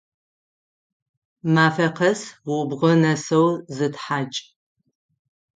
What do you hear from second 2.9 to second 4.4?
нэсэу зытхьакӏ!